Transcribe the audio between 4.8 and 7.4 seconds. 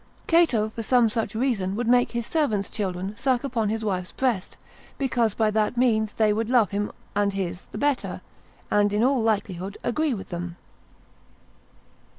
because by that means they would love him and